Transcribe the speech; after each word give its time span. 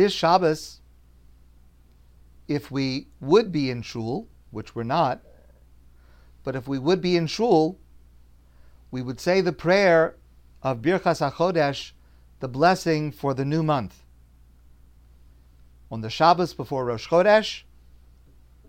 this 0.00 0.12
Shabbos, 0.14 0.80
if 2.48 2.70
we 2.70 3.08
would 3.20 3.52
be 3.52 3.70
in 3.70 3.82
shul, 3.82 4.28
which 4.50 4.74
we're 4.74 4.82
not, 4.82 5.20
but 6.42 6.56
if 6.56 6.66
we 6.66 6.78
would 6.78 7.02
be 7.02 7.18
in 7.18 7.26
shul, 7.26 7.78
we 8.90 9.02
would 9.02 9.20
say 9.20 9.42
the 9.42 9.52
prayer 9.52 10.16
of 10.62 10.80
Birchas 10.80 11.20
HaChodesh, 11.20 11.92
the 12.40 12.48
blessing 12.48 13.12
for 13.12 13.34
the 13.34 13.44
new 13.44 13.62
month. 13.62 14.02
On 15.90 16.00
the 16.00 16.08
Shabbos 16.08 16.54
before 16.54 16.86
Rosh 16.86 17.06
Chodesh, 17.06 17.64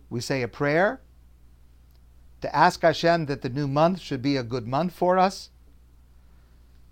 we 0.09 0.19
say 0.19 0.41
a 0.41 0.49
prayer 0.49 0.99
to 2.41 2.53
ask 2.53 2.81
Hashem 2.81 3.27
that 3.27 3.41
the 3.41 3.49
new 3.49 3.69
month 3.69 4.01
should 4.01 4.21
be 4.21 4.35
a 4.35 4.43
good 4.43 4.67
month 4.67 4.91
for 4.91 5.17
us. 5.17 5.49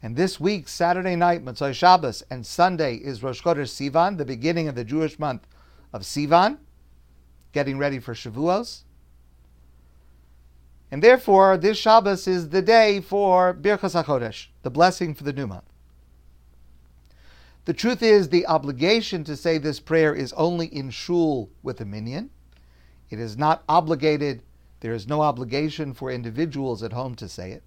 And 0.01 0.15
this 0.15 0.39
week, 0.39 0.67
Saturday 0.69 1.15
night, 1.15 1.43
Motzei 1.43 1.73
Shabbos, 1.73 2.23
and 2.29 2.45
Sunday 2.45 2.95
is 2.95 3.21
Rosh 3.21 3.41
Chodesh 3.41 3.69
Sivan, 3.69 4.17
the 4.17 4.25
beginning 4.25 4.69
of 4.69 4.75
the 4.75 4.85
Jewish 4.85 5.19
month 5.19 5.45
of 5.91 6.03
Sivan, 6.03 6.57
getting 7.51 7.77
ready 7.77 7.99
for 7.99 8.13
Shavuos. 8.13 8.83
And 10.89 11.03
therefore, 11.03 11.57
this 11.57 11.77
Shabbos 11.77 12.27
is 12.27 12.49
the 12.49 12.61
day 12.61 13.01
for 13.01 13.53
Birchas 13.53 14.01
HaChodesh, 14.01 14.47
the 14.63 14.71
blessing 14.71 15.13
for 15.13 15.23
the 15.23 15.33
new 15.33 15.47
month. 15.47 15.65
The 17.65 17.73
truth 17.73 18.01
is, 18.01 18.29
the 18.29 18.47
obligation 18.47 19.23
to 19.25 19.35
say 19.35 19.57
this 19.57 19.79
prayer 19.79 20.15
is 20.15 20.33
only 20.33 20.67
in 20.67 20.89
shul 20.89 21.49
with 21.61 21.81
a 21.81 21.85
minyan. 21.85 22.29
It 23.09 23.19
is 23.19 23.37
not 23.37 23.63
obligated, 23.67 24.43
there 24.79 24.93
is 24.93 25.07
no 25.07 25.21
obligation 25.21 25.93
for 25.93 26.09
individuals 26.09 26.81
at 26.81 26.93
home 26.93 27.15
to 27.15 27.27
say 27.27 27.51
it. 27.51 27.63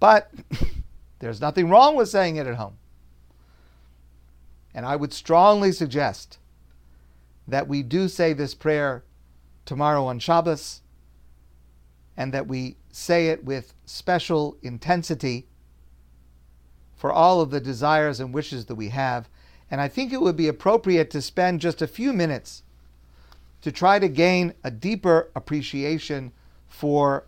But 0.00 0.30
there's 1.24 1.40
nothing 1.40 1.70
wrong 1.70 1.96
with 1.96 2.10
saying 2.10 2.36
it 2.36 2.46
at 2.46 2.56
home. 2.56 2.76
And 4.74 4.84
I 4.84 4.94
would 4.94 5.14
strongly 5.14 5.72
suggest 5.72 6.36
that 7.48 7.66
we 7.66 7.82
do 7.82 8.08
say 8.08 8.34
this 8.34 8.52
prayer 8.52 9.04
tomorrow 9.64 10.04
on 10.04 10.18
Shabbos 10.18 10.82
and 12.14 12.34
that 12.34 12.46
we 12.46 12.76
say 12.90 13.28
it 13.28 13.42
with 13.42 13.72
special 13.86 14.58
intensity 14.60 15.46
for 16.94 17.10
all 17.10 17.40
of 17.40 17.50
the 17.50 17.60
desires 17.60 18.20
and 18.20 18.34
wishes 18.34 18.66
that 18.66 18.74
we 18.74 18.90
have. 18.90 19.30
And 19.70 19.80
I 19.80 19.88
think 19.88 20.12
it 20.12 20.20
would 20.20 20.36
be 20.36 20.48
appropriate 20.48 21.10
to 21.12 21.22
spend 21.22 21.62
just 21.62 21.80
a 21.80 21.86
few 21.86 22.12
minutes 22.12 22.64
to 23.62 23.72
try 23.72 23.98
to 23.98 24.08
gain 24.08 24.52
a 24.62 24.70
deeper 24.70 25.30
appreciation 25.34 26.32
for 26.68 27.24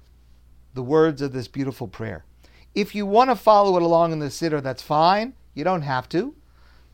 the 0.74 0.82
words 0.82 1.22
of 1.22 1.32
this 1.32 1.48
beautiful 1.48 1.88
prayer. 1.88 2.25
If 2.76 2.94
you 2.94 3.06
want 3.06 3.30
to 3.30 3.36
follow 3.36 3.78
it 3.78 3.82
along 3.82 4.12
in 4.12 4.18
the 4.18 4.26
Siddur, 4.26 4.62
that's 4.62 4.82
fine. 4.82 5.32
You 5.54 5.64
don't 5.64 5.80
have 5.80 6.10
to. 6.10 6.34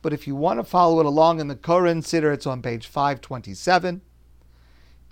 But 0.00 0.12
if 0.12 0.28
you 0.28 0.36
want 0.36 0.60
to 0.60 0.64
follow 0.64 1.00
it 1.00 1.06
along 1.06 1.40
in 1.40 1.48
the 1.48 1.56
Koren 1.56 2.02
Siddur, 2.02 2.32
it's 2.32 2.46
on 2.46 2.62
page 2.62 2.86
527. 2.86 4.00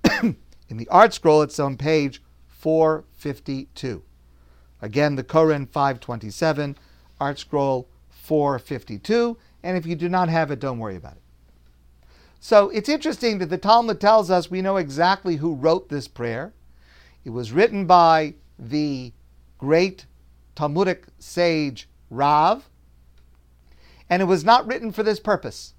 in 0.22 0.76
the 0.76 0.86
ArtScroll, 0.86 1.42
it's 1.42 1.58
on 1.58 1.76
page 1.76 2.22
452. 2.46 4.04
Again, 4.80 5.16
the 5.16 5.24
Koren 5.24 5.66
527, 5.66 6.76
ArtScroll 7.20 7.86
452. 8.08 9.36
And 9.64 9.76
if 9.76 9.84
you 9.84 9.96
do 9.96 10.08
not 10.08 10.28
have 10.28 10.52
it, 10.52 10.60
don't 10.60 10.78
worry 10.78 10.94
about 10.94 11.14
it. 11.14 11.22
So 12.38 12.68
it's 12.70 12.88
interesting 12.88 13.38
that 13.38 13.50
the 13.50 13.58
Talmud 13.58 14.00
tells 14.00 14.30
us 14.30 14.52
we 14.52 14.62
know 14.62 14.76
exactly 14.76 15.36
who 15.36 15.56
wrote 15.56 15.88
this 15.88 16.06
prayer. 16.06 16.52
It 17.24 17.30
was 17.30 17.50
written 17.50 17.86
by 17.86 18.34
the 18.56 19.12
great 19.58 20.06
Talmudic 20.60 21.06
sage 21.18 21.88
Rav, 22.10 22.68
and 24.10 24.20
it 24.20 24.26
was 24.26 24.44
not 24.44 24.66
written 24.66 24.92
for 24.92 25.02
this 25.02 25.18
purpose. 25.18 25.72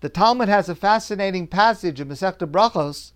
The 0.00 0.08
Talmud 0.08 0.48
has 0.48 0.70
a 0.70 0.74
fascinating 0.74 1.46
passage 1.46 2.00
in 2.00 2.08
Masechta 2.08 2.50
Brachos 2.50 3.12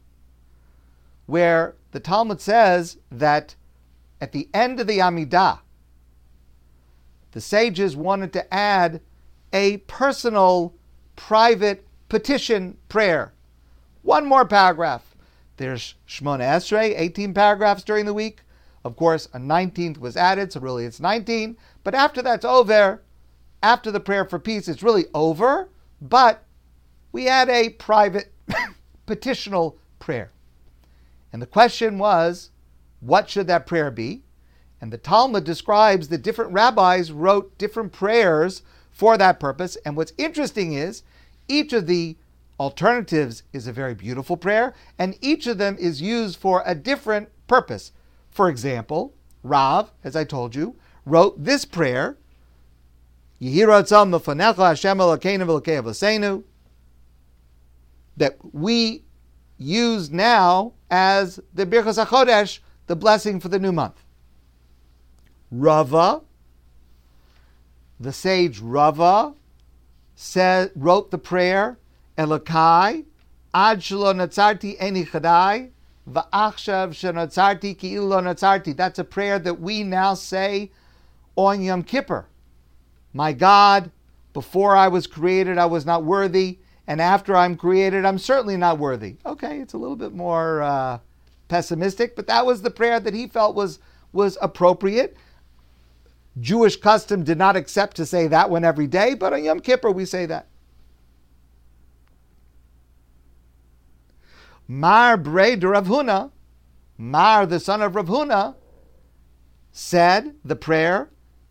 where 1.24 1.76
the 1.92 2.00
Talmud 2.00 2.42
says 2.42 2.98
that 3.10 3.54
at 4.20 4.32
the 4.32 4.50
end 4.52 4.78
of 4.80 4.86
the 4.86 4.98
Amidah, 4.98 5.60
the 7.32 7.40
sages 7.40 7.96
wanted 7.96 8.34
to 8.34 8.52
add 8.52 9.00
a 9.54 9.78
personal, 9.78 10.74
private 11.16 11.86
petition 12.10 12.76
prayer. 12.90 13.32
One 14.02 14.26
more 14.26 14.44
paragraph. 14.44 15.16
There's 15.56 15.94
Shmona 16.06 16.40
Esrei, 16.40 16.92
18 16.98 17.32
paragraphs 17.32 17.82
during 17.82 18.04
the 18.04 18.12
week. 18.12 18.42
Of 18.84 18.96
course, 18.96 19.28
a 19.34 19.38
19th 19.38 19.98
was 19.98 20.16
added, 20.16 20.52
so 20.52 20.60
really 20.60 20.84
it's 20.84 21.00
19. 21.00 21.56
But 21.84 21.94
after 21.94 22.22
that's 22.22 22.44
over, 22.44 23.02
after 23.62 23.90
the 23.90 24.00
prayer 24.00 24.24
for 24.24 24.38
peace, 24.38 24.68
it's 24.68 24.82
really 24.82 25.06
over. 25.12 25.68
But 26.00 26.44
we 27.12 27.28
add 27.28 27.48
a 27.48 27.70
private 27.70 28.32
petitional 29.06 29.76
prayer. 29.98 30.30
And 31.32 31.42
the 31.42 31.46
question 31.46 31.98
was, 31.98 32.50
what 33.00 33.28
should 33.28 33.46
that 33.48 33.66
prayer 33.66 33.90
be? 33.90 34.22
And 34.80 34.92
the 34.92 34.98
Talmud 34.98 35.44
describes 35.44 36.08
that 36.08 36.22
different 36.22 36.52
rabbis 36.52 37.12
wrote 37.12 37.56
different 37.58 37.92
prayers 37.92 38.62
for 38.90 39.18
that 39.18 39.38
purpose. 39.38 39.76
And 39.84 39.96
what's 39.96 40.14
interesting 40.16 40.72
is 40.72 41.02
each 41.48 41.72
of 41.72 41.86
the 41.86 42.16
alternatives 42.58 43.42
is 43.52 43.66
a 43.66 43.72
very 43.72 43.94
beautiful 43.94 44.36
prayer, 44.36 44.74
and 44.98 45.16
each 45.20 45.46
of 45.46 45.58
them 45.58 45.76
is 45.78 46.02
used 46.02 46.38
for 46.38 46.62
a 46.66 46.74
different 46.74 47.28
purpose. 47.46 47.92
For 48.30 48.48
example, 48.48 49.14
Rav, 49.42 49.90
as 50.04 50.14
I 50.16 50.24
told 50.24 50.54
you, 50.54 50.76
wrote 51.04 51.42
this 51.42 51.64
prayer 51.64 52.16
that 58.16 58.36
we 58.52 59.04
use 59.56 60.10
now 60.10 60.72
as 60.90 61.40
the 61.54 61.66
Birchas 61.66 62.04
HaChodesh, 62.04 62.58
the 62.86 62.96
blessing 62.96 63.40
for 63.40 63.48
the 63.48 63.58
new 63.58 63.72
month. 63.72 64.02
Rava, 65.50 66.20
the 67.98 68.12
sage 68.12 68.60
Rava, 68.60 69.34
said, 70.14 70.70
wrote 70.74 71.10
the 71.10 71.18
prayer, 71.18 71.78
Elokai, 72.18 73.04
Ad 73.52 73.80
shelo 73.80 74.14
natzarti 74.14 74.78
eni 74.78 75.08
chadai, 75.08 75.70
va'achshav 76.12 76.90
shenotzarti 76.90 77.76
ki 77.76 77.96
ilo 77.96 78.20
natzarti. 78.20 78.76
That's 78.76 78.98
a 78.98 79.04
prayer 79.04 79.38
that 79.38 79.60
we 79.60 79.82
now 79.82 80.14
say 80.14 80.70
on 81.36 81.62
Yom 81.62 81.82
Kippur. 81.82 82.26
My 83.12 83.32
God, 83.32 83.90
before 84.32 84.76
I 84.76 84.88
was 84.88 85.06
created, 85.06 85.58
I 85.58 85.66
was 85.66 85.84
not 85.86 86.04
worthy 86.04 86.58
and 86.90 87.00
after 87.00 87.36
I'm 87.36 87.56
created, 87.56 88.04
I'm 88.04 88.18
certainly 88.18 88.56
not 88.56 88.80
worthy. 88.80 89.18
Okay, 89.24 89.60
it's 89.60 89.74
a 89.74 89.78
little 89.78 89.94
bit 89.94 90.12
more 90.12 90.60
uh, 90.60 90.98
pessimistic, 91.46 92.16
but 92.16 92.26
that 92.26 92.44
was 92.44 92.62
the 92.62 92.70
prayer 92.72 92.98
that 92.98 93.14
he 93.14 93.28
felt 93.28 93.54
was 93.54 93.78
was 94.12 94.36
appropriate. 94.42 95.16
Jewish 96.40 96.74
custom 96.74 97.22
did 97.22 97.38
not 97.38 97.54
accept 97.54 97.96
to 97.98 98.06
say 98.06 98.26
that 98.26 98.50
one 98.50 98.64
every 98.64 98.88
day, 98.88 99.14
but 99.14 99.32
on 99.32 99.44
Yom 99.44 99.60
Kippur 99.60 99.92
we 99.92 100.04
say 100.04 100.26
that. 100.26 100.48
Mar 104.72 105.16
Brei 105.16 105.56
d'Rav 105.56 105.88
Huna, 105.88 106.30
Mar, 106.96 107.44
the 107.44 107.58
son 107.58 107.82
of 107.82 107.96
Rav 107.96 108.06
Huna, 108.06 108.54
said 109.72 110.36
the 110.44 110.54
prayer, 110.54 111.10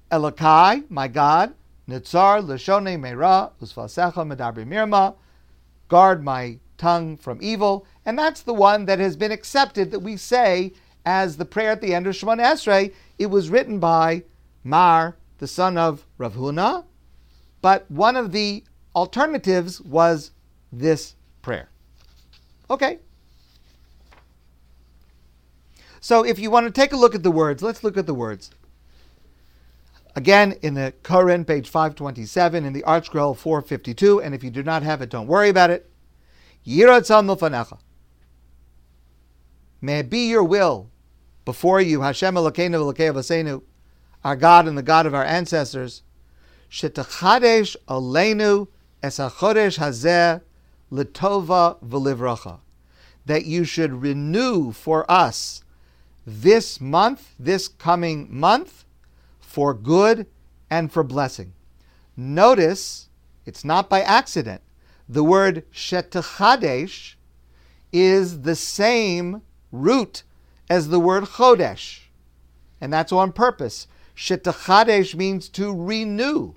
Elokai, 0.09 0.89
my 0.89 1.09
God, 1.09 1.53
Nitzar 1.89 2.41
Lashone 2.41 2.97
Meira, 2.97 3.51
Usfasecha 3.61 4.13
Medabri 4.25 4.65
Mirma, 4.65 5.15
guard 5.89 6.23
my 6.23 6.59
tongue 6.77 7.17
from 7.17 7.39
evil. 7.41 7.85
And 8.05 8.17
that's 8.17 8.41
the 8.41 8.53
one 8.53 8.85
that 8.85 8.99
has 8.99 9.17
been 9.17 9.33
accepted 9.33 9.91
that 9.91 9.99
we 9.99 10.15
say 10.15 10.71
as 11.05 11.35
the 11.35 11.43
prayer 11.43 11.71
at 11.71 11.81
the 11.81 11.93
end 11.93 12.07
of 12.07 12.15
Shemona 12.15 12.53
Esrei. 12.53 12.93
It 13.17 13.25
was 13.25 13.49
written 13.49 13.79
by 13.79 14.23
Mar, 14.63 15.17
the 15.39 15.47
son 15.47 15.77
of 15.77 16.05
Rav 16.17 16.35
Huna, 16.35 16.85
but 17.61 17.83
one 17.91 18.15
of 18.15 18.31
the 18.31 18.63
alternatives 18.95 19.81
was 19.81 20.31
this 20.71 21.15
prayer. 21.41 21.67
Okay. 22.69 22.99
So 26.09 26.25
if 26.25 26.39
you 26.39 26.49
want 26.49 26.65
to 26.65 26.71
take 26.71 26.91
a 26.91 26.97
look 26.97 27.13
at 27.13 27.21
the 27.21 27.29
words, 27.29 27.61
let's 27.61 27.83
look 27.83 27.95
at 27.95 28.07
the 28.07 28.15
words. 28.15 28.49
Again, 30.15 30.55
in 30.63 30.73
the 30.73 30.91
Koren, 31.03 31.45
page 31.45 31.69
527, 31.69 32.65
in 32.65 32.73
the 32.73 32.81
ArtScroll 32.81 33.37
452, 33.37 34.19
and 34.19 34.33
if 34.33 34.43
you 34.43 34.49
do 34.49 34.63
not 34.63 34.81
have 34.81 35.03
it, 35.03 35.11
don't 35.11 35.27
worry 35.27 35.49
about 35.49 35.69
it. 35.69 35.87
May 39.81 39.99
it 39.99 40.09
be 40.09 40.27
your 40.27 40.43
will 40.43 40.89
before 41.45 41.79
you, 41.79 42.01
Hashem 42.01 42.33
Elokeinu 42.33 42.91
Elokeinu 42.91 43.61
our 44.23 44.35
God 44.35 44.67
and 44.67 44.75
the 44.75 44.81
God 44.81 45.05
of 45.05 45.13
our 45.13 45.23
ancestors, 45.23 46.01
Shetachadesh 46.71 47.75
Aleinu 47.87 48.67
Esachodesh 49.03 49.77
Hazeh 49.77 50.41
Litova 50.91 51.77
V'Livracha, 51.83 52.61
that 53.27 53.45
you 53.45 53.63
should 53.63 54.01
renew 54.01 54.71
for 54.71 55.05
us 55.07 55.63
this 56.29 56.79
month, 56.79 57.33
this 57.39 57.67
coming 57.67 58.27
month, 58.29 58.85
for 59.39 59.73
good 59.73 60.27
and 60.69 60.91
for 60.91 61.03
blessing. 61.03 61.53
Notice 62.15 63.09
It's 63.45 63.65
not 63.65 63.89
by 63.89 64.01
accident. 64.01 64.61
The 65.07 65.23
word 65.23 65.63
Shetachadesh 65.73 67.15
is 67.91 68.41
the 68.41 68.55
same 68.55 69.41
root 69.71 70.21
as 70.69 70.89
the 70.89 70.99
word 70.99 71.23
Chodesh. 71.23 72.01
And 72.79 72.93
that's 72.93 73.11
on 73.11 73.31
purpose. 73.31 73.87
Shetachadesh 74.15 75.15
means 75.15 75.49
to 75.49 75.75
renew. 75.75 76.53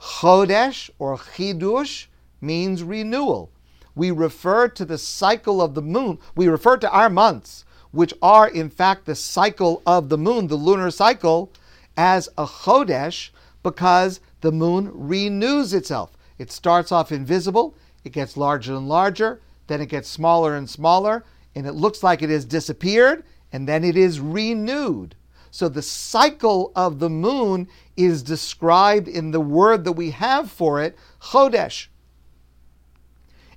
Chodesh 0.00 0.88
or 0.98 1.18
Chidush 1.18 2.06
means 2.40 2.82
renewal. 2.82 3.52
We 3.94 4.10
refer 4.10 4.68
to 4.68 4.84
the 4.86 4.98
cycle 4.98 5.60
of 5.60 5.74
the 5.74 5.82
moon. 5.82 6.18
We 6.34 6.48
refer 6.48 6.78
to 6.78 6.90
our 6.90 7.10
months, 7.10 7.65
which 7.96 8.14
are 8.20 8.46
in 8.46 8.68
fact 8.70 9.06
the 9.06 9.14
cycle 9.14 9.82
of 9.86 10.08
the 10.08 10.18
moon, 10.18 10.46
the 10.48 10.54
lunar 10.54 10.90
cycle, 10.90 11.50
as 11.96 12.28
a 12.36 12.44
Chodesh 12.46 13.30
because 13.62 14.20
the 14.42 14.52
moon 14.52 14.90
renews 14.92 15.72
itself. 15.72 16.16
It 16.38 16.52
starts 16.52 16.92
off 16.92 17.10
invisible, 17.10 17.74
it 18.04 18.12
gets 18.12 18.36
larger 18.36 18.74
and 18.74 18.88
larger, 18.88 19.40
then 19.66 19.80
it 19.80 19.88
gets 19.88 20.08
smaller 20.08 20.54
and 20.54 20.68
smaller, 20.68 21.24
and 21.54 21.66
it 21.66 21.72
looks 21.72 22.02
like 22.02 22.22
it 22.22 22.30
has 22.30 22.44
disappeared, 22.44 23.24
and 23.50 23.66
then 23.66 23.82
it 23.82 23.96
is 23.96 24.20
renewed. 24.20 25.16
So 25.50 25.68
the 25.68 25.82
cycle 25.82 26.72
of 26.76 26.98
the 26.98 27.08
moon 27.08 27.66
is 27.96 28.22
described 28.22 29.08
in 29.08 29.30
the 29.30 29.40
word 29.40 29.84
that 29.84 29.92
we 29.92 30.10
have 30.10 30.50
for 30.50 30.82
it, 30.82 30.96
Chodesh. 31.20 31.86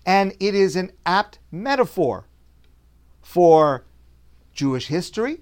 And 0.05 0.33
it 0.39 0.55
is 0.55 0.77
an 0.77 0.91
apt 1.05 1.39
metaphor 1.51 2.25
for 3.21 3.83
Jewish 4.59 4.87
history. 4.87 5.39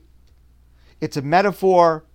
It's 1.01 1.17
a 1.17 1.23
metaphor 1.23 2.05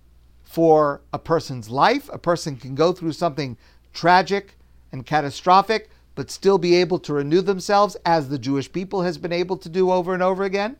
for 0.41 1.01
a 1.11 1.19
person's 1.19 1.69
life. 1.69 2.09
A 2.13 2.17
person 2.17 2.55
can 2.55 2.75
go 2.75 2.93
through 2.93 3.11
something 3.11 3.57
tragic 3.93 4.57
and 4.89 5.05
catastrophic, 5.05 5.89
but 6.15 6.31
still 6.31 6.57
be 6.57 6.75
able 6.75 6.99
to 6.99 7.11
renew 7.11 7.41
themselves 7.41 7.97
as 8.05 8.29
the 8.29 8.39
Jewish 8.39 8.71
people 8.71 9.01
has 9.01 9.17
been 9.17 9.33
able 9.33 9.57
to 9.57 9.67
do 9.67 9.91
over 9.91 10.13
and 10.13 10.23
over 10.23 10.45
again. 10.45 10.77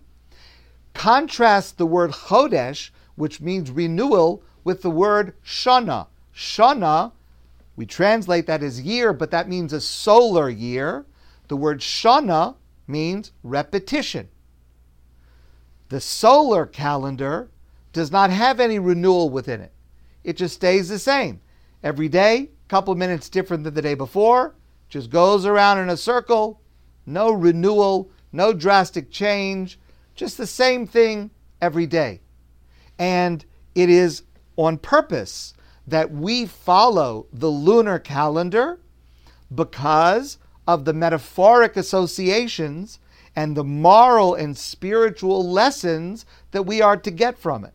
Contrast 0.93 1.77
the 1.77 1.85
word 1.85 2.11
chodesh, 2.11 2.91
which 3.15 3.41
means 3.41 3.69
renewal, 3.69 4.43
with 4.63 4.81
the 4.81 4.89
word 4.89 5.33
shana. 5.45 6.07
Shana, 6.33 7.11
we 7.75 7.85
translate 7.85 8.47
that 8.47 8.63
as 8.63 8.79
year, 8.79 9.11
but 9.11 9.31
that 9.31 9.49
means 9.49 9.73
a 9.73 9.81
solar 9.81 10.49
year. 10.49 11.05
The 11.49 11.57
word 11.57 11.81
shana 11.81 12.55
means 12.87 13.33
repetition. 13.43 14.29
The 15.93 16.01
solar 16.01 16.65
calendar 16.65 17.51
does 17.91 18.11
not 18.11 18.31
have 18.31 18.59
any 18.59 18.79
renewal 18.79 19.29
within 19.29 19.61
it. 19.61 19.71
It 20.23 20.37
just 20.37 20.55
stays 20.55 20.89
the 20.89 20.97
same. 20.97 21.39
Every 21.83 22.09
day, 22.09 22.49
a 22.65 22.67
couple 22.67 22.95
minutes 22.95 23.29
different 23.29 23.63
than 23.63 23.75
the 23.75 23.81
day 23.83 23.93
before, 23.93 24.55
just 24.89 25.11
goes 25.11 25.45
around 25.45 25.77
in 25.77 25.89
a 25.89 25.95
circle, 25.95 26.59
no 27.05 27.31
renewal, 27.31 28.09
no 28.31 28.53
drastic 28.53 29.11
change, 29.11 29.79
just 30.15 30.35
the 30.35 30.47
same 30.47 30.87
thing 30.87 31.29
every 31.61 31.85
day. 31.85 32.21
And 32.97 33.45
it 33.75 33.87
is 33.87 34.23
on 34.55 34.79
purpose 34.79 35.53
that 35.85 36.09
we 36.09 36.47
follow 36.47 37.27
the 37.31 37.51
lunar 37.51 37.99
calendar 37.99 38.79
because 39.53 40.39
of 40.67 40.85
the 40.85 40.93
metaphoric 40.93 41.77
associations 41.77 42.97
and 43.35 43.56
the 43.57 43.63
moral 43.63 44.35
and 44.35 44.57
spiritual 44.57 45.50
lessons 45.50 46.25
that 46.51 46.63
we 46.63 46.81
are 46.81 46.97
to 46.97 47.12
get 47.12 47.38
from 47.38 47.65
it. 47.65 47.74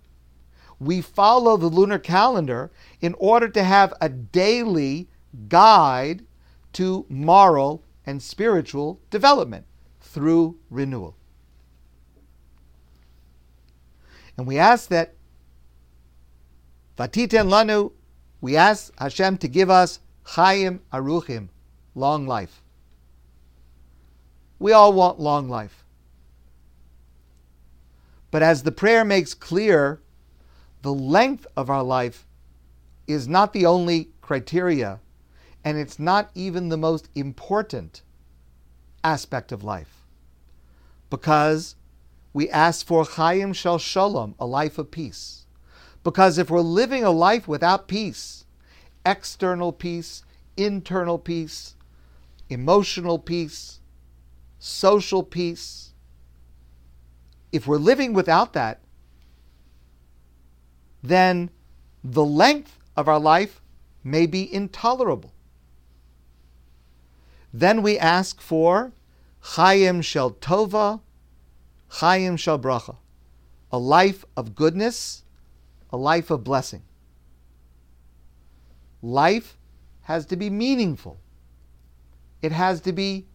We 0.79 1.01
follow 1.01 1.57
the 1.57 1.67
lunar 1.67 1.99
calendar 1.99 2.71
in 3.01 3.15
order 3.19 3.49
to 3.49 3.65
have 3.65 3.93
a 4.01 4.09
daily 4.09 5.09
guide 5.49 6.25
to 6.75 7.05
moral 7.09 7.83
and 8.07 8.23
spiritual 8.23 9.01
development 9.11 9.67
through 10.01 10.57
renewal. 10.71 11.17
And 14.37 14.47
we 14.47 14.57
ask 14.59 14.89
that 14.91 15.15
Vatiten 16.97 17.49
Lanu, 17.49 17.93
we 18.41 18.57
ask 18.57 18.93
Hashem 18.99 19.39
to 19.39 19.49
give 19.49 19.69
us 19.69 19.99
Chaim 20.35 20.81
Aruchim, 20.93 21.49
long 21.95 22.27
life. 22.27 22.63
We 24.59 24.73
all 24.73 24.93
want 24.93 25.21
long 25.21 25.49
life. 25.49 25.85
But 28.31 28.43
as 28.43 28.63
the 28.63 28.73
prayer 28.73 29.05
makes 29.05 29.35
clear, 29.35 30.01
the 30.83 30.93
length 30.93 31.47
of 31.57 31.71
our 31.71 31.83
life 31.83 32.27
is 33.07 33.27
not 33.27 33.53
the 33.53 33.67
only 33.67 34.11
criteria 34.21 35.01
and 35.65 35.77
it's 35.79 35.99
not 35.99 36.31
even 36.35 36.69
the 36.69 36.77
most 36.77 37.09
important 37.15 38.03
aspect 39.03 39.53
of 39.53 39.65
life. 39.65 40.07
Because 41.11 41.77
we 42.33 42.51
ask 42.51 42.87
for 42.87 43.05
Chaim 43.05 43.53
Shel 43.53 43.79
Shalom, 43.79 44.35
a 44.39 44.47
life 44.47 44.79
of 44.79 44.91
peace. 44.91 45.47
Because 46.05 46.39
if 46.39 46.51
we're 46.51 46.61
living 46.61 47.03
a 47.03 47.11
life 47.11 47.49
without 47.49 47.89
peace, 47.89 48.45
external 49.05 49.73
peace, 49.73 50.23
internal 50.57 51.19
peace, 51.19 51.75
emotional 52.49 53.19
peace, 53.19 53.78
social 54.59 55.23
peace, 55.23 55.93
if 57.53 57.67
we're 57.67 57.77
living 57.77 58.13
without 58.13 58.53
that, 58.53 58.81
then 61.03 61.51
the 62.03 62.25
length 62.25 62.79
of 62.97 63.09
our 63.09 63.21
life 63.21 63.61
may 64.03 64.27
be 64.27 64.53
intolerable. 64.53 65.33
Then 67.53 67.83
we 67.83 67.99
ask 67.99 68.41
for 68.41 68.93
Chaim 69.41 70.03
Shel 70.03 70.33
Tova, 70.33 71.01
Chaim 71.89 72.37
Shel 72.37 72.59
Bracha, 72.59 72.97
a 73.71 73.79
life 73.79 74.25
of 74.37 74.55
goodness, 74.55 75.23
a 75.91 75.97
life 75.97 76.31
of 76.31 76.45
blessing. 76.45 76.83
Life 79.01 79.57
has 80.03 80.27
to 80.27 80.37
be 80.37 80.51
meaningful. 80.51 81.19
It 82.43 82.53
has 82.53 82.81
to 82.83 82.93
be 82.93 83.27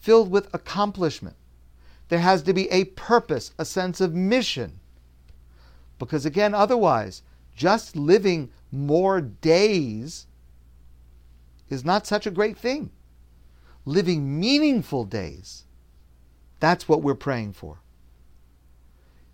filled 0.00 0.30
with 0.30 0.52
accomplishment. 0.52 1.36
There 2.08 2.18
has 2.18 2.42
to 2.42 2.52
be 2.52 2.68
a 2.70 2.84
purpose, 2.84 3.52
a 3.58 3.64
sense 3.64 4.00
of 4.00 4.14
mission. 4.14 4.80
Because 5.98 6.26
again, 6.26 6.54
otherwise, 6.54 7.22
just 7.54 7.94
living 7.94 8.50
more 8.72 9.20
days 9.20 10.26
is 11.68 11.84
not 11.84 12.06
such 12.06 12.26
a 12.26 12.30
great 12.30 12.56
thing 12.56 12.90
living 13.84 14.38
meaningful 14.38 15.04
days. 15.04 15.64
That's 16.60 16.88
what 16.88 17.02
we're 17.02 17.14
praying 17.14 17.54
for. 17.54 17.80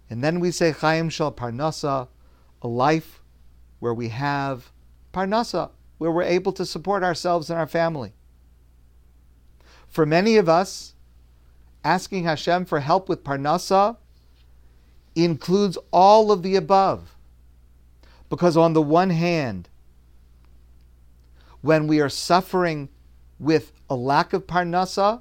And 0.09 0.23
then 0.23 0.41
we 0.41 0.51
say 0.51 0.71
Chaim 0.71 1.09
Shal 1.09 1.33
Parnasa, 1.33 2.09
a 2.63 2.69
life 2.69 3.21
where 3.81 3.95
we 3.95 4.09
have 4.11 4.71
Parnasa, 5.13 5.71
where 5.99 6.13
we're 6.13 6.23
able 6.23 6.53
to 6.53 6.65
support 6.65 7.03
ourselves 7.03 7.51
and 7.51 7.59
our 7.59 7.67
family. 7.67 8.13
For 9.89 10.07
many 10.07 10.37
of 10.37 10.49
us, 10.49 10.95
asking 11.85 12.25
Hashem 12.25 12.65
for 12.67 12.81
help 12.81 13.09
with 13.09 13.25
Parnasa 13.25 13.97
includes 15.15 15.79
all 15.91 16.31
of 16.31 16.43
the 16.43 16.57
above. 16.57 17.17
Because 18.29 18.57
on 18.57 18.73
the 18.73 18.83
one 18.83 19.11
hand, 19.11 19.69
when 21.61 21.87
we 21.87 22.01
are 22.01 22.09
suffering 22.09 22.89
with 23.39 23.73
a 23.89 23.97
lack 23.97 24.33
of 24.33 24.47
parnasa, 24.47 25.21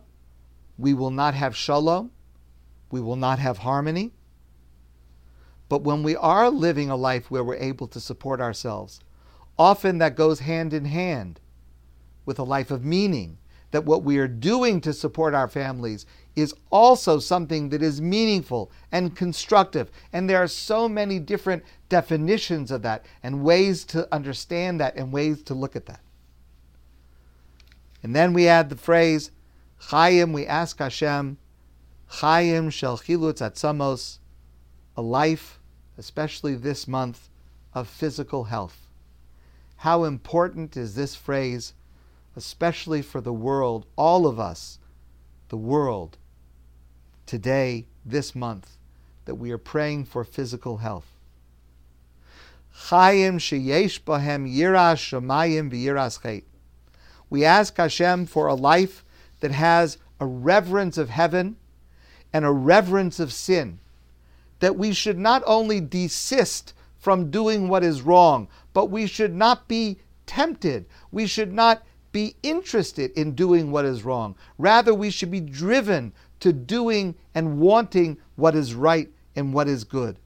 we 0.77 0.93
will 0.93 1.11
not 1.11 1.33
have 1.33 1.55
shalom, 1.55 2.11
we 2.91 3.01
will 3.01 3.15
not 3.15 3.39
have 3.39 3.59
harmony. 3.59 4.11
But 5.69 5.81
when 5.81 6.03
we 6.03 6.15
are 6.15 6.49
living 6.49 6.89
a 6.89 6.95
life 6.95 7.31
where 7.31 7.43
we're 7.43 7.55
able 7.55 7.87
to 7.87 7.99
support 7.99 8.39
ourselves, 8.39 8.99
often 9.57 9.97
that 9.99 10.15
goes 10.15 10.39
hand 10.39 10.73
in 10.73 10.85
hand 10.85 11.39
with 12.25 12.37
a 12.37 12.43
life 12.43 12.71
of 12.71 12.83
meaning. 12.83 13.37
That 13.71 13.85
what 13.85 14.03
we 14.03 14.17
are 14.17 14.27
doing 14.27 14.79
to 14.81 14.93
support 14.93 15.33
our 15.33 15.47
families 15.47 16.05
is 16.35 16.53
also 16.69 17.19
something 17.19 17.69
that 17.69 17.81
is 17.81 18.01
meaningful 18.01 18.71
and 18.91 19.15
constructive. 19.15 19.89
And 20.13 20.29
there 20.29 20.41
are 20.41 20.47
so 20.47 20.87
many 20.87 21.19
different 21.19 21.63
definitions 21.89 22.71
of 22.71 22.81
that 22.83 23.05
and 23.23 23.43
ways 23.43 23.85
to 23.85 24.13
understand 24.13 24.79
that 24.79 24.95
and 24.95 25.11
ways 25.11 25.41
to 25.43 25.53
look 25.53 25.75
at 25.75 25.85
that. 25.85 26.01
And 28.03 28.15
then 28.15 28.33
we 28.33 28.47
add 28.47 28.69
the 28.69 28.75
phrase, 28.75 29.31
Chaim, 29.77 30.31
we 30.31 30.45
ask 30.45 30.77
Hashem, 30.79 31.37
Chaim 32.07 32.69
shel 32.69 32.97
chilutz 32.97 33.41
atzamos, 33.41 34.19
a 34.95 35.01
life, 35.01 35.59
especially 35.97 36.55
this 36.55 36.87
month, 36.87 37.29
of 37.73 37.87
physical 37.87 38.45
health. 38.45 38.87
How 39.77 40.03
important 40.03 40.77
is 40.77 40.95
this 40.95 41.15
phrase, 41.15 41.73
especially 42.35 43.01
for 43.01 43.21
the 43.21 43.33
world, 43.33 43.85
all 43.95 44.27
of 44.27 44.39
us, 44.39 44.79
the 45.49 45.57
world, 45.57 46.17
today, 47.25 47.85
this 48.05 48.35
month, 48.35 48.77
that 49.25 49.35
we 49.35 49.51
are 49.51 49.57
praying 49.57 50.05
for 50.05 50.23
physical 50.23 50.77
health. 50.77 51.15
Chaim 52.71 53.39
sheyesh 53.39 54.01
bahem 54.01 54.53
yiras 54.53 54.99
shamayim 54.99 55.71
v'yiras 55.71 56.43
We 57.29 57.45
ask 57.45 57.77
Hashem 57.77 58.25
for 58.25 58.47
a 58.47 58.53
life 58.53 59.03
that 59.39 59.51
has 59.51 59.97
a 60.19 60.25
reverence 60.25 60.97
of 60.97 61.09
heaven 61.09 61.55
and 62.33 62.45
a 62.45 62.51
reverence 62.51 63.19
of 63.19 63.31
sin. 63.31 63.79
That 64.59 64.75
we 64.75 64.93
should 64.93 65.17
not 65.17 65.41
only 65.45 65.79
desist 65.79 66.73
from 66.97 67.31
doing 67.31 67.67
what 67.69 67.83
is 67.83 68.01
wrong, 68.01 68.47
but 68.73 68.87
we 68.87 69.07
should 69.07 69.33
not 69.33 69.67
be 69.67 69.99
tempted. 70.25 70.85
We 71.11 71.27
should 71.27 71.53
not 71.53 71.83
be 72.15 72.37
interested 72.43 73.11
in 73.11 73.35
doing 73.35 73.71
what 73.71 73.83
is 73.83 74.05
wrong. 74.05 74.37
Rather, 74.57 74.93
we 74.93 75.09
should 75.09 75.29
be 75.29 75.41
driven 75.41 76.13
to 76.39 76.53
doing 76.53 77.13
and 77.33 77.59
wanting 77.59 78.17
what 78.37 78.55
is 78.55 78.73
right 78.73 79.09
and 79.35 79.53
what 79.53 79.67
is 79.67 79.83
good. 79.83 80.17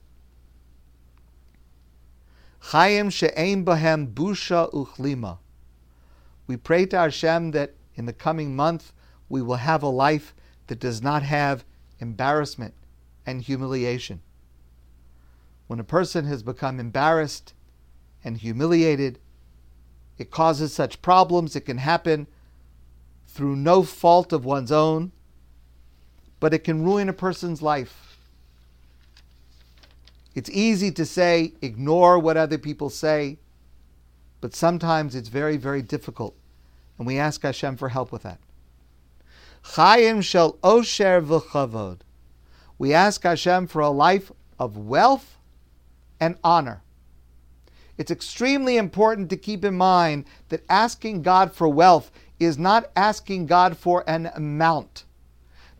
Chaim 2.59 3.09
she'ein 3.09 3.65
bahem 3.65 4.13
busha 4.13 4.71
uchlima. 4.71 5.39
We 6.45 6.57
pray 6.57 6.85
to 6.85 6.95
Hashem 6.95 7.49
that 7.51 7.73
in 7.95 8.05
the 8.05 8.13
coming 8.13 8.55
month 8.55 8.93
we 9.27 9.41
will 9.41 9.55
have 9.55 9.81
a 9.81 9.87
life 9.87 10.35
that 10.67 10.79
does 10.79 11.01
not 11.01 11.23
have 11.23 11.65
embarrassment 11.99 12.75
and 13.25 13.41
humiliation. 13.41 14.21
When 15.65 15.79
a 15.79 15.83
person 15.83 16.25
has 16.25 16.43
become 16.43 16.79
embarrassed 16.79 17.55
and 18.23 18.37
humiliated, 18.37 19.17
it 20.19 20.29
causes 20.29 20.73
such 20.73 21.01
problems. 21.01 21.55
It 21.55 21.61
can 21.61 21.77
happen 21.77 22.27
through 23.25 23.55
no 23.55 23.81
fault 23.83 24.33
of 24.33 24.43
one's 24.45 24.71
own, 24.71 25.13
but 26.39 26.53
it 26.53 26.63
can 26.65 26.83
ruin 26.83 27.07
a 27.07 27.13
person's 27.13 27.61
life. 27.61 28.17
It's 30.35 30.49
easy 30.49 30.91
to 30.91 31.05
say, 31.05 31.53
ignore 31.61 32.19
what 32.19 32.37
other 32.37 32.57
people 32.57 32.89
say, 32.89 33.39
but 34.41 34.53
sometimes 34.53 35.15
it's 35.15 35.29
very, 35.29 35.57
very 35.57 35.81
difficult. 35.81 36.35
And 36.97 37.07
we 37.07 37.17
ask 37.17 37.41
Hashem 37.41 37.77
for 37.77 37.89
help 37.89 38.11
with 38.11 38.23
that. 38.23 38.39
Chaim 39.61 40.21
shel 40.21 40.53
osher 40.63 41.25
v'chavod. 41.25 41.99
We 42.77 42.93
ask 42.93 43.23
Hashem 43.23 43.67
for 43.67 43.81
a 43.81 43.89
life 43.89 44.31
of 44.57 44.77
wealth 44.77 45.37
and 46.19 46.37
honor. 46.43 46.81
It's 47.99 48.09
extremely 48.09 48.77
important 48.77 49.29
to 49.29 49.35
keep 49.35 49.65
in 49.65 49.75
mind 49.75 50.23
that 50.47 50.63
asking 50.69 51.21
God 51.21 51.51
for 51.51 51.67
wealth 51.67 52.11
is 52.39 52.57
not 52.57 52.89
asking 52.95 53.47
God 53.47 53.75
for 53.75 54.05
an 54.07 54.31
amount. 54.33 55.03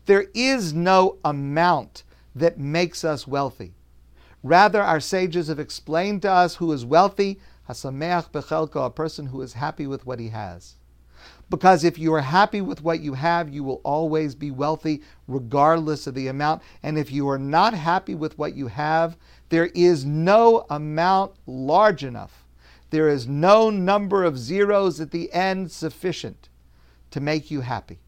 There 0.04 0.26
is 0.34 0.74
no 0.74 1.16
amount 1.24 2.02
that 2.34 2.58
makes 2.58 3.04
us 3.04 3.26
wealthy. 3.26 3.72
Rather, 4.42 4.82
our 4.82 5.00
sages 5.00 5.48
have 5.48 5.58
explained 5.58 6.20
to 6.20 6.30
us 6.30 6.56
who 6.56 6.70
is 6.72 6.84
wealthy, 6.84 7.40
hasameach 7.70 8.30
bechelko, 8.30 8.84
a 8.84 8.90
person 8.90 9.26
who 9.26 9.40
is 9.40 9.54
happy 9.54 9.86
with 9.86 10.04
what 10.04 10.20
he 10.20 10.28
has. 10.28 10.76
Because 11.48 11.84
if 11.84 11.98
you 11.98 12.12
are 12.12 12.20
happy 12.20 12.60
with 12.60 12.82
what 12.82 13.00
you 13.00 13.14
have, 13.14 13.48
you 13.48 13.64
will 13.64 13.80
always 13.82 14.34
be 14.34 14.50
wealthy, 14.50 15.02
regardless 15.26 16.06
of 16.06 16.14
the 16.14 16.28
amount. 16.28 16.62
And 16.82 16.98
if 16.98 17.10
you 17.10 17.28
are 17.30 17.38
not 17.38 17.72
happy 17.72 18.14
with 18.14 18.36
what 18.38 18.54
you 18.54 18.66
have, 18.68 19.16
there 19.50 19.66
is 19.66 20.04
no 20.04 20.64
amount 20.70 21.32
large 21.46 22.02
enough. 22.02 22.46
There 22.90 23.08
is 23.08 23.28
no 23.28 23.70
number 23.70 24.24
of 24.24 24.38
zeros 24.38 25.00
at 25.00 25.10
the 25.10 25.32
end 25.32 25.70
sufficient 25.70 26.48
to 27.10 27.20
make 27.20 27.50
you 27.50 27.60
happy. 27.60 27.98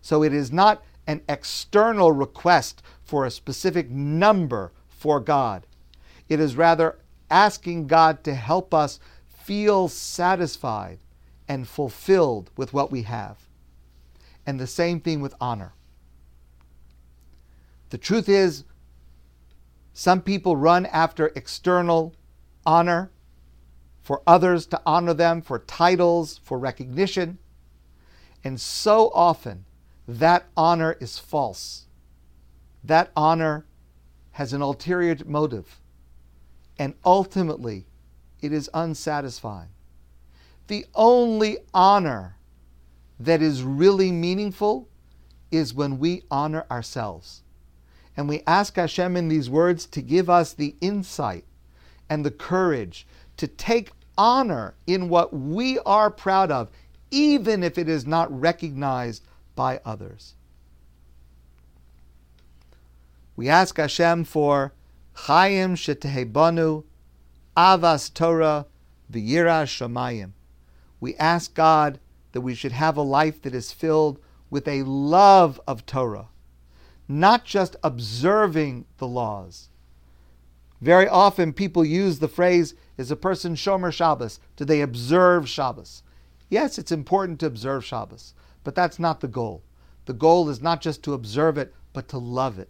So 0.00 0.22
it 0.22 0.32
is 0.32 0.52
not 0.52 0.82
an 1.06 1.22
external 1.28 2.12
request 2.12 2.82
for 3.02 3.24
a 3.24 3.30
specific 3.30 3.90
number 3.90 4.72
for 4.88 5.20
God. 5.20 5.66
It 6.28 6.40
is 6.40 6.56
rather 6.56 6.98
asking 7.30 7.86
God 7.86 8.22
to 8.24 8.34
help 8.34 8.74
us 8.74 9.00
feel 9.26 9.88
satisfied 9.88 10.98
and 11.48 11.66
fulfilled 11.66 12.50
with 12.56 12.72
what 12.72 12.90
we 12.90 13.02
have. 13.02 13.48
And 14.46 14.58
the 14.58 14.66
same 14.66 15.00
thing 15.00 15.20
with 15.20 15.34
honor. 15.40 15.72
The 17.90 17.98
truth 17.98 18.28
is, 18.28 18.64
some 19.92 20.22
people 20.22 20.56
run 20.56 20.86
after 20.86 21.32
external 21.36 22.14
honor, 22.64 23.10
for 24.00 24.22
others 24.26 24.66
to 24.66 24.80
honor 24.84 25.14
them, 25.14 25.42
for 25.42 25.60
titles, 25.60 26.40
for 26.42 26.58
recognition. 26.58 27.38
And 28.42 28.60
so 28.60 29.10
often, 29.14 29.64
that 30.08 30.46
honor 30.56 30.96
is 31.00 31.18
false. 31.18 31.86
That 32.82 33.10
honor 33.16 33.64
has 34.32 34.52
an 34.52 34.62
ulterior 34.62 35.16
motive. 35.24 35.80
And 36.78 36.94
ultimately, 37.04 37.86
it 38.40 38.52
is 38.52 38.68
unsatisfying 38.74 39.68
the 40.72 40.86
only 40.94 41.58
honor 41.74 42.36
that 43.20 43.42
is 43.42 43.62
really 43.62 44.10
meaningful 44.10 44.88
is 45.50 45.74
when 45.74 45.98
we 45.98 46.22
honor 46.30 46.64
ourselves. 46.70 47.42
And 48.16 48.28
we 48.28 48.42
ask 48.46 48.76
Hashem 48.76 49.16
in 49.16 49.28
these 49.28 49.48
words 49.48 49.86
to 49.86 50.02
give 50.02 50.28
us 50.28 50.52
the 50.52 50.74
insight 50.80 51.44
and 52.08 52.24
the 52.24 52.30
courage 52.30 53.06
to 53.38 53.46
take 53.46 53.90
honor 54.18 54.74
in 54.86 55.08
what 55.08 55.32
we 55.32 55.78
are 55.80 56.10
proud 56.10 56.50
of, 56.50 56.68
even 57.10 57.62
if 57.62 57.78
it 57.78 57.88
is 57.88 58.06
not 58.06 58.30
recognized 58.38 59.24
by 59.56 59.80
others. 59.84 60.34
We 63.34 63.48
ask 63.48 63.76
Hashem 63.76 64.24
for 64.24 64.72
Chaim 65.14 65.74
Shetehebanu, 65.74 66.84
Avas 67.56 68.12
Torah, 68.12 68.66
V'yira 69.10 69.64
Shamayim 69.64 70.32
we 71.02 71.16
ask 71.16 71.52
God 71.52 71.98
that 72.30 72.42
we 72.42 72.54
should 72.54 72.70
have 72.70 72.96
a 72.96 73.02
life 73.02 73.42
that 73.42 73.56
is 73.56 73.72
filled 73.72 74.20
with 74.50 74.68
a 74.68 74.84
love 74.84 75.60
of 75.66 75.84
Torah, 75.84 76.28
not 77.20 77.44
just 77.44 77.76
observing 77.82 78.86
the 78.98 79.06
laws. 79.06 79.68
Very 80.80 81.06
often 81.06 81.52
people 81.52 81.84
use 81.84 82.18
the 82.18 82.28
phrase, 82.28 82.74
is 82.96 83.10
a 83.10 83.16
person 83.16 83.54
Shomer 83.54 83.92
Shabbos? 83.92 84.40
Do 84.56 84.64
they 84.64 84.80
observe 84.80 85.48
Shabbos? 85.48 86.02
Yes, 86.48 86.78
it's 86.78 86.90
important 86.90 87.38
to 87.40 87.46
observe 87.46 87.84
Shabbos, 87.84 88.34
but 88.64 88.74
that's 88.74 88.98
not 88.98 89.20
the 89.20 89.28
goal. 89.28 89.62
The 90.06 90.12
goal 90.12 90.48
is 90.48 90.60
not 90.60 90.80
just 90.80 91.02
to 91.04 91.12
observe 91.12 91.56
it, 91.56 91.72
but 91.92 92.08
to 92.08 92.18
love 92.18 92.58
it. 92.58 92.68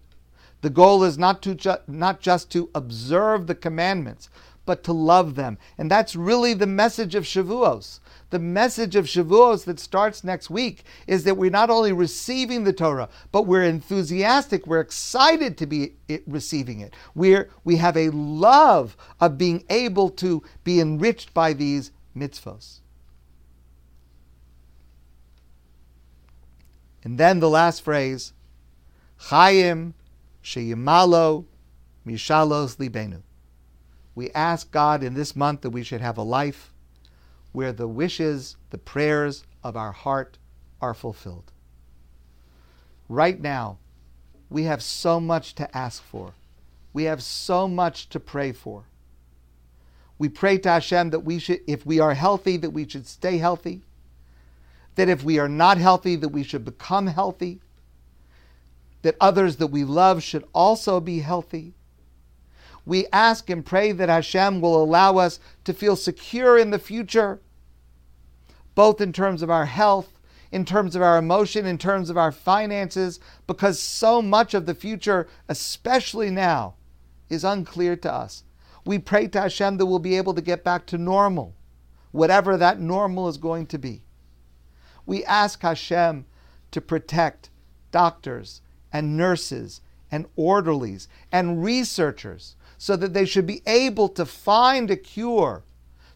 The 0.61 0.71
goal 0.71 1.03
is 1.05 1.17
not, 1.17 1.41
to 1.43 1.55
ju- 1.55 1.77
not 1.89 2.21
just 2.21 2.51
to 2.53 2.71
observe 2.75 3.47
the 3.47 3.55
commandments, 3.55 4.29
but 4.65 4.85
to 4.85 4.93
love 4.93 5.35
them. 5.35 5.59
And 5.79 5.91
that's 5.91 6.15
really 6.15 6.55
the 6.55 6.67
message 6.67 7.15
of 7.15 7.25
Shavuos. 7.25 8.01
The 8.33 8.39
message 8.39 8.97
of 8.97 9.05
Shavuos 9.05 9.67
that 9.67 9.79
starts 9.79 10.25
next 10.25 10.49
week 10.49 10.85
is 11.07 11.25
that 11.25 11.37
we're 11.37 11.51
not 11.51 11.69
only 11.69 11.93
receiving 11.93 12.65
the 12.65 12.73
Torah, 12.73 13.11
but 13.31 13.43
we're 13.43 13.63
enthusiastic, 13.63 14.67
we're 14.67 14.81
excited 14.81 15.59
to 15.59 15.67
be 15.67 15.97
receiving 16.27 16.81
it. 16.81 16.95
We're, 17.15 17.51
we 17.63 17.77
have 17.77 17.95
a 17.95 18.09
love 18.09 18.97
of 19.21 19.37
being 19.37 19.65
able 19.69 20.09
to 20.13 20.43
be 20.65 20.81
enriched 20.81 21.35
by 21.35 21.53
these 21.53 21.93
mitzvos. 22.17 22.81
And 27.05 27.19
then 27.19 27.41
the 27.41 27.51
last 27.51 27.83
phrase, 27.83 28.33
Chaim 29.29 29.93
sheyimalo 30.43 31.45
mishalos 32.07 32.79
libenu. 32.79 33.21
We 34.15 34.31
ask 34.31 34.71
God 34.71 35.03
in 35.03 35.13
this 35.13 35.37
month 35.37 35.61
that 35.61 35.71
we 35.71 35.83
should 35.83 36.01
have 36.01 36.17
a 36.17 36.23
life 36.23 36.72
where 37.53 37.73
the 37.73 37.89
wishes, 37.89 38.57
the 38.71 38.79
prayers 38.79 39.45
of 39.63 39.77
our 39.77 39.93
heart 39.93 40.39
are 40.81 40.95
fulfilled. 40.95 41.53
Right 43.09 43.41
now, 43.41 43.79
we 44.51 44.65
have 44.65 44.83
so 44.83 45.21
much 45.21 45.55
to 45.57 45.77
ask 45.77 46.03
for. 46.03 46.33
We 46.93 47.05
have 47.05 47.23
so 47.23 47.69
much 47.69 48.09
to 48.11 48.21
pray 48.21 48.53
for. 48.53 48.85
We 50.19 50.29
pray 50.29 50.59
to 50.59 50.69
Hashem 50.69 51.11
that 51.11 51.21
we 51.21 51.39
should, 51.39 51.61
if 51.67 51.85
we 51.87 52.01
are 52.01 52.15
healthy, 52.15 52.57
that 52.59 52.71
we 52.71 52.89
should 52.89 53.07
stay 53.07 53.39
healthy. 53.39 53.83
That 54.95 55.09
if 55.09 55.25
we 55.25 55.39
are 55.39 55.49
not 55.49 55.79
healthy, 55.79 56.17
that 56.17 56.29
we 56.29 56.43
should 56.43 56.65
become 56.65 57.07
healthy. 57.07 57.61
That 59.03 59.17
others 59.21 59.57
that 59.57 59.69
we 59.69 59.85
love 59.85 60.23
should 60.23 60.45
also 60.53 61.01
be 61.01 61.21
healthy. 61.21 61.75
We 62.85 63.07
ask 63.13 63.49
and 63.49 63.65
pray 63.65 63.93
that 63.93 64.09
Hashem 64.09 64.61
will 64.61 64.83
allow 64.83 65.19
us 65.19 65.39
to 65.65 65.73
feel 65.73 65.97
secure 65.97 66.59
in 66.59 66.71
the 66.71 66.79
future, 66.79 67.41
both 68.75 69.01
in 69.01 69.13
terms 69.13 69.43
of 69.43 69.51
our 69.51 69.67
health, 69.67 70.19
in 70.51 70.65
terms 70.65 70.97
of 70.97 71.03
our 71.03 71.17
emotion, 71.17 71.65
in 71.65 71.79
terms 71.79 72.11
of 72.11 72.19
our 72.19 72.33
finances, 72.33 73.21
because 73.47 73.79
so 73.79 74.21
much 74.21 74.53
of 74.53 74.67
the 74.67 74.75
future, 74.75 75.29
especially 75.49 76.31
now, 76.31 76.75
is 77.29 77.45
unclear 77.45 77.97
to 77.97 78.13
us. 78.13 78.45
We 78.85 78.99
pray 78.99 79.29
to 79.29 79.43
Hashem 79.43 79.77
that 79.77 79.87
we'll 79.87 80.01
be 80.01 80.17
able 80.17 80.35
to 80.35 80.43
get 80.43 80.65
back 80.65 80.87
to 80.87 80.99
normal, 80.99 81.55
whatever 82.11 82.57
that 82.57 82.81
normal 82.81 83.29
is 83.29 83.37
going 83.39 83.67
to 83.67 83.79
be. 83.79 84.03
We 85.07 85.25
ask 85.25 85.63
Hashem 85.63 86.27
to 86.73 86.81
protect 86.81 87.51
doctors 87.93 88.61
and 88.93 89.17
nurses 89.17 89.81
and 90.11 90.27
orderlies 90.37 91.09
and 91.31 91.65
researchers 91.65 92.57
so 92.83 92.97
that 92.97 93.13
they 93.15 93.25
should 93.25 93.47
be 93.47 93.63
able 93.65 94.09
to 94.09 94.27
find 94.27 94.91
a 94.91 94.97
cure 94.97 95.63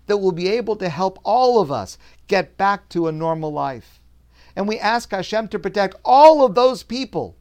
that 0.07 0.17
will 0.17 0.33
be 0.33 0.49
able 0.49 0.75
to 0.75 0.89
help 0.89 1.17
all 1.23 1.61
of 1.61 1.71
us 1.71 1.97
get 2.27 2.57
back 2.57 2.89
to 2.89 3.07
a 3.07 3.13
normal 3.13 3.53
life. 3.53 4.01
And 4.57 4.67
we 4.67 4.77
ask 4.77 5.13
Hashem 5.13 5.47
to 5.51 5.61
protect 5.61 5.95
all 6.05 6.45
of 6.45 6.57
those 6.57 6.83
people 6.83 7.37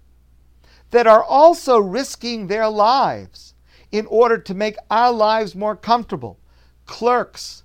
that 0.91 1.07
are 1.07 1.23
also 1.23 1.79
risking 1.79 2.45
their 2.45 2.69
lives 2.69 3.55
in 3.91 4.05
order 4.05 4.37
to 4.37 4.53
make 4.53 4.75
our 4.91 5.11
lives 5.11 5.55
more 5.55 5.75
comfortable. 5.75 6.37
Clerks, 6.85 7.63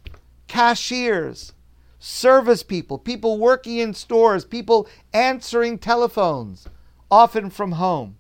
cashiers, 0.49 1.52
service 1.99 2.62
people, 2.62 2.97
people 2.97 3.37
working 3.37 3.76
in 3.76 3.93
stores, 3.93 4.47
people 4.47 4.88
answering 5.12 5.76
telephones, 5.76 6.67
often 7.11 7.50
from 7.50 7.73
home. 7.73 8.17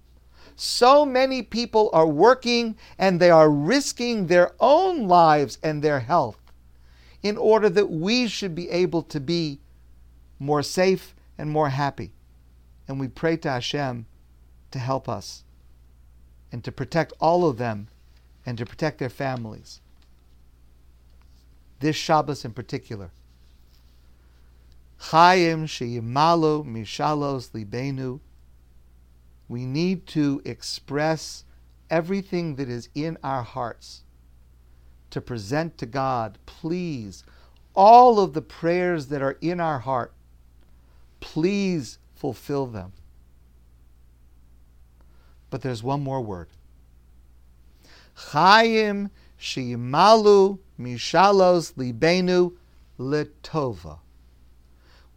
So 0.62 1.06
many 1.06 1.40
people 1.40 1.88
are 1.94 2.06
working 2.06 2.76
and 2.98 3.18
they 3.18 3.30
are 3.30 3.48
risking 3.48 4.26
their 4.26 4.52
own 4.60 5.08
lives 5.08 5.56
and 5.62 5.80
their 5.80 6.00
health 6.00 6.36
in 7.22 7.38
order 7.38 7.70
that 7.70 7.90
we 7.90 8.28
should 8.28 8.54
be 8.54 8.68
able 8.68 9.02
to 9.04 9.20
be 9.20 9.58
more 10.38 10.62
safe 10.62 11.14
and 11.38 11.48
more 11.48 11.70
happy. 11.70 12.12
And 12.86 13.00
we 13.00 13.08
pray 13.08 13.38
to 13.38 13.50
Hashem 13.50 14.04
to 14.72 14.78
help 14.78 15.08
us 15.08 15.44
and 16.52 16.62
to 16.64 16.70
protect 16.70 17.14
all 17.20 17.48
of 17.48 17.56
them 17.56 17.88
and 18.44 18.58
to 18.58 18.66
protect 18.66 18.98
their 18.98 19.08
families. 19.08 19.80
This 21.78 21.96
Shabbos 21.96 22.44
in 22.44 22.52
particular. 22.52 23.12
Chaim 24.98 25.66
sheyimalu 25.66 26.66
mishalos 26.66 27.48
libenu 27.52 28.20
we 29.50 29.66
need 29.66 30.06
to 30.06 30.40
express 30.44 31.44
everything 31.90 32.54
that 32.54 32.68
is 32.68 32.88
in 32.94 33.18
our 33.24 33.42
hearts 33.42 34.04
to 35.10 35.20
present 35.20 35.76
to 35.76 35.86
God. 35.86 36.38
Please, 36.46 37.24
all 37.74 38.20
of 38.20 38.32
the 38.32 38.42
prayers 38.42 39.08
that 39.08 39.20
are 39.20 39.36
in 39.40 39.58
our 39.58 39.80
heart, 39.80 40.12
please 41.18 41.98
fulfill 42.14 42.66
them. 42.66 42.92
But 45.50 45.62
there's 45.62 45.82
one 45.82 46.00
more 46.00 46.20
word. 46.20 46.46
Chaim 48.14 49.10
shimalu 49.36 50.60
mishalos 50.78 51.72
libenu 51.72 52.52
letova. 53.00 53.98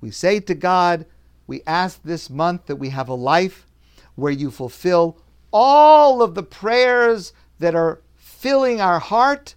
We 0.02 0.10
say 0.10 0.40
to 0.40 0.56
God, 0.56 1.06
we 1.46 1.62
ask 1.68 2.02
this 2.02 2.32
month 2.32 2.66
that 2.66 2.78
we 2.78 2.90
have 2.90 3.10
a 3.10 3.14
life 3.14 3.68
where 4.16 4.32
you 4.32 4.52
fulfill 4.52 5.18
all 5.52 6.22
of 6.22 6.36
the 6.36 6.44
prayers 6.44 7.34
that 7.60 7.76
are 7.76 8.02
filling 8.16 8.82
our 8.82 9.00
heart 9.00 9.56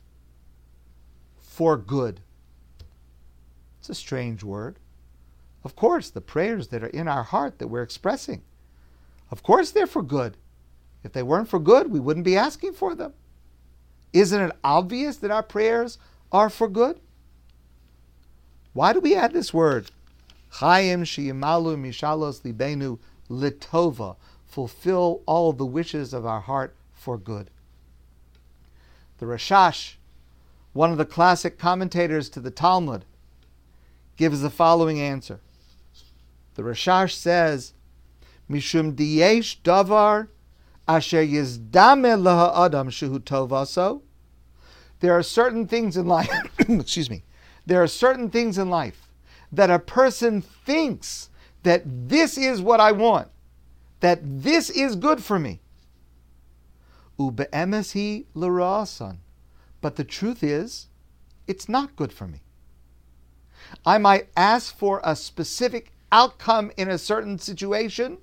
for 1.40 1.76
good. 1.76 2.20
It's 3.80 3.88
a 3.88 3.94
strange 3.94 4.42
word. 4.42 4.78
Of 5.64 5.74
course, 5.74 6.10
the 6.10 6.20
prayers 6.20 6.68
that 6.68 6.82
are 6.82 6.88
in 6.88 7.08
our 7.08 7.22
heart 7.22 7.58
that 7.58 7.68
we're 7.68 7.82
expressing, 7.82 8.42
of 9.30 9.42
course, 9.42 9.70
they're 9.70 9.86
for 9.86 10.02
good. 10.02 10.36
If 11.02 11.12
they 11.12 11.22
weren't 11.22 11.48
for 11.48 11.58
good, 11.58 11.90
we 11.90 12.00
wouldn't 12.00 12.24
be 12.24 12.36
asking 12.36 12.74
for 12.74 12.94
them. 12.94 13.14
Isn't 14.12 14.40
it 14.40 14.56
obvious 14.62 15.16
that 15.18 15.30
our 15.30 15.42
prayers 15.42 15.98
are 16.30 16.50
for 16.50 16.68
good? 16.68 17.00
Why 18.72 18.92
do 18.92 19.00
we 19.00 19.16
add 19.16 19.32
this 19.32 19.54
word? 19.54 19.90
Chaim 20.50 21.04
shiyimalu 21.04 21.76
mishalos 21.76 22.42
libenu 22.42 22.98
litova 23.28 24.16
fulfill 24.56 25.20
all 25.26 25.52
the 25.52 25.66
wishes 25.66 26.14
of 26.14 26.24
our 26.24 26.40
heart 26.40 26.74
for 26.94 27.18
good. 27.18 27.50
The 29.18 29.26
Rashash, 29.26 29.96
one 30.72 30.90
of 30.90 30.96
the 30.96 31.04
classic 31.04 31.58
commentators 31.58 32.30
to 32.30 32.40
the 32.40 32.50
Talmud, 32.50 33.04
gives 34.16 34.40
the 34.40 34.48
following 34.48 34.98
answer. 34.98 35.40
The 36.54 36.62
Rashash 36.62 37.12
says, 37.12 37.74
Mishum 38.50 38.94
diyesh 38.94 39.60
davar 39.60 40.28
asher 40.88 41.22
yizdame 41.22 42.14
adam 42.16 42.88
shehu 42.88 43.18
tovaso. 43.18 44.00
There 45.00 45.12
are 45.12 45.22
certain 45.22 45.66
things 45.66 45.98
in 45.98 46.06
life, 46.06 46.30
excuse 46.60 47.10
me, 47.10 47.24
there 47.66 47.82
are 47.82 47.86
certain 47.86 48.30
things 48.30 48.56
in 48.56 48.70
life 48.70 49.10
that 49.52 49.68
a 49.68 49.78
person 49.78 50.40
thinks 50.40 51.28
that 51.62 51.82
this 52.08 52.38
is 52.38 52.62
what 52.62 52.80
I 52.80 52.92
want 52.92 53.28
that 54.00 54.20
this 54.22 54.70
is 54.70 54.96
good 54.96 55.22
for 55.22 55.38
me. 55.38 55.60
Ube'emes 57.18 58.24
l'ra'asan. 58.34 59.18
But 59.80 59.96
the 59.96 60.04
truth 60.04 60.42
is, 60.42 60.88
it's 61.46 61.68
not 61.68 61.96
good 61.96 62.12
for 62.12 62.26
me. 62.26 62.42
I 63.84 63.98
might 63.98 64.28
ask 64.36 64.76
for 64.76 65.00
a 65.02 65.16
specific 65.16 65.92
outcome 66.12 66.70
in 66.76 66.88
a 66.88 66.98
certain 66.98 67.38
situation. 67.38 68.18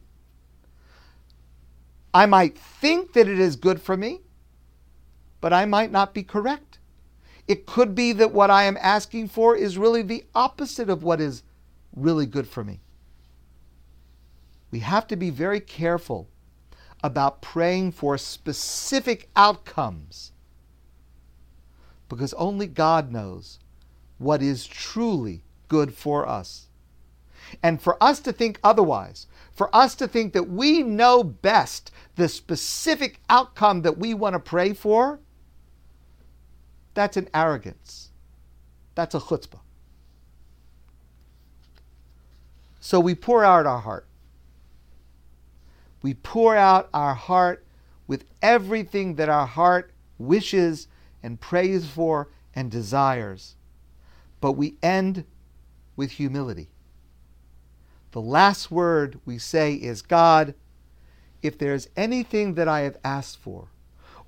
I 2.14 2.26
might 2.26 2.58
think 2.58 3.14
that 3.14 3.28
it 3.28 3.40
is 3.40 3.56
good 3.56 3.82
for 3.82 3.98
me, 3.98 4.22
but 5.42 5.52
I 5.52 5.66
might 5.66 5.92
not 5.92 6.14
be 6.14 6.24
correct. 6.24 6.80
It 7.48 7.66
could 7.66 7.96
be 7.96 8.14
that 8.14 8.32
what 8.32 8.52
I 8.52 8.64
am 8.64 8.78
asking 8.80 9.30
for 9.30 9.56
is 9.56 9.78
really 9.78 10.02
the 10.02 10.24
opposite 10.36 10.90
of 10.90 11.04
what 11.04 11.20
is 11.20 11.44
really 11.96 12.26
good 12.26 12.48
for 12.48 12.64
me 12.64 12.83
we 14.74 14.80
have 14.80 15.06
to 15.06 15.16
be 15.16 15.30
very 15.30 15.60
careful 15.60 16.28
about 17.04 17.44
praying 17.44 17.92
for 17.92 18.18
specific 18.18 19.30
outcomes 19.36 20.32
because 22.10 22.34
only 22.34 22.66
God 22.66 23.12
knows 23.12 23.60
what 24.18 24.42
is 24.42 24.66
truly 24.66 25.44
good 25.68 25.94
for 25.94 26.28
us. 26.28 26.70
And 27.62 27.80
for 27.80 28.04
us 28.04 28.20
to 28.22 28.34
think 28.34 28.60
otherwise, 28.64 29.28
for 29.52 29.70
us 29.76 29.94
to 29.94 30.08
think 30.08 30.34
that 30.34 30.50
we 30.50 30.82
know 30.82 31.24
best 31.24 31.92
the 32.16 32.28
specific 32.28 33.20
outcome 33.30 33.84
that 33.84 34.00
we 34.00 34.16
want 34.16 34.34
to 34.34 34.40
pray 34.40 34.74
for, 34.74 35.20
that's 36.96 37.16
an 37.16 37.30
arrogance. 37.32 38.10
That's 38.96 39.14
a 39.14 39.20
chutzpah. 39.20 39.60
So 42.80 43.00
we 43.00 43.14
pour 43.14 43.44
out 43.44 43.68
our 43.68 43.80
heart 43.80 44.08
we 46.04 46.14
pour 46.14 46.56
out 46.56 46.90
our 46.94 47.16
heart 47.16 47.66
with 48.06 48.26
everything 48.44 49.16
that 49.16 49.30
our 49.30 49.48
heart 49.48 49.92
wishes 50.20 50.88
and 51.24 51.40
prays 51.40 51.88
for 51.88 52.30
and 52.54 52.70
desires. 52.70 53.56
But 54.40 54.52
we 54.52 54.76
end 54.84 55.26
with 55.96 56.12
humility. 56.12 56.70
The 58.12 58.22
last 58.22 58.70
word 58.70 59.20
we 59.26 59.40
say 59.40 59.74
is 59.74 60.04
God, 60.04 60.54
if 61.42 61.58
there's 61.58 61.90
anything 61.98 62.54
that 62.54 62.68
I 62.68 62.82
have 62.82 62.98
asked 63.04 63.40
for, 63.40 63.70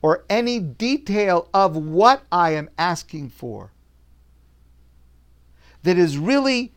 or 0.01 0.23
any 0.29 0.59
detail 0.59 1.49
of 1.53 1.75
what 1.75 2.23
I 2.31 2.51
am 2.51 2.69
asking 2.77 3.29
for, 3.29 3.71
that 5.83 5.97
is 5.97 6.17
really 6.17 6.73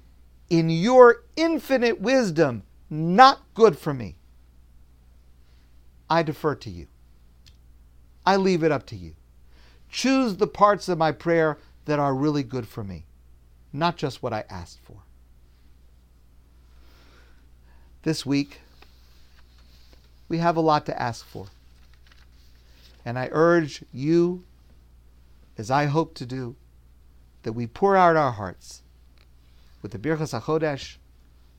in 0.50 0.68
your 0.70 1.22
infinite 1.36 2.00
wisdom 2.00 2.62
not 2.90 3.42
good 3.54 3.78
for 3.78 3.94
me, 3.94 4.17
I 6.10 6.22
defer 6.22 6.54
to 6.56 6.70
you. 6.70 6.86
I 8.24 8.36
leave 8.36 8.62
it 8.62 8.72
up 8.72 8.86
to 8.86 8.96
you. 8.96 9.14
Choose 9.90 10.36
the 10.36 10.46
parts 10.46 10.88
of 10.88 10.98
my 10.98 11.12
prayer 11.12 11.58
that 11.86 11.98
are 11.98 12.14
really 12.14 12.42
good 12.42 12.68
for 12.68 12.84
me, 12.84 13.06
not 13.72 13.96
just 13.96 14.22
what 14.22 14.32
I 14.32 14.44
asked 14.50 14.80
for. 14.82 15.02
This 18.02 18.24
week, 18.26 18.60
we 20.28 20.38
have 20.38 20.56
a 20.56 20.60
lot 20.60 20.86
to 20.86 21.02
ask 21.02 21.26
for. 21.26 21.46
And 23.04 23.18
I 23.18 23.28
urge 23.32 23.82
you, 23.92 24.44
as 25.56 25.70
I 25.70 25.86
hope 25.86 26.14
to 26.14 26.26
do, 26.26 26.56
that 27.42 27.54
we 27.54 27.66
pour 27.66 27.96
out 27.96 28.16
our 28.16 28.32
hearts 28.32 28.82
with 29.80 29.92
the 29.92 29.98
Birchas 29.98 30.38
HaChodesh, 30.38 30.96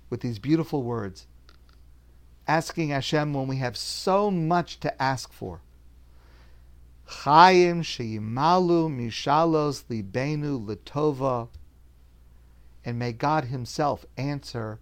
with 0.09 0.21
these 0.21 0.37
beautiful 0.37 0.83
words 0.83 1.25
asking 2.49 2.89
Hashem 2.89 3.31
when 3.31 3.45
we 3.45 3.57
have 3.57 3.77
so 3.77 4.31
much 4.31 4.79
to 4.79 5.01
ask 5.01 5.31
for. 5.31 5.61
Chaim 7.05 7.83
sheyimalu 7.83 8.89
mishalos 8.89 9.83
libenu 9.83 10.65
letova, 10.65 11.49
and 12.83 12.97
may 12.97 13.13
God 13.13 13.45
Himself 13.45 14.03
answer, 14.17 14.79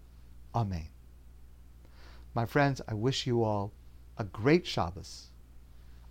Amen. 0.55 0.87
My 2.33 2.45
friends, 2.45 2.81
I 2.87 2.93
wish 2.93 3.27
you 3.27 3.43
all 3.43 3.73
a 4.17 4.23
great 4.23 4.65
Shabbos, 4.65 5.27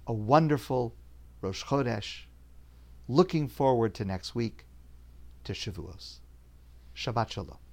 a 0.07 0.13
wonderful 0.13 0.95
Rosh 1.41 1.65
Chodesh. 1.65 2.25
Looking 3.09 3.49
forward 3.49 3.95
to 3.95 4.05
next 4.05 4.35
week, 4.35 4.67
to 5.45 5.55
Shavuos. 5.55 6.17
Shabbat 6.95 7.31
Shalom. 7.31 7.66